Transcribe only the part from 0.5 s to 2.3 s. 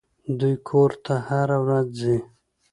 کور ته هره ورځ ځي.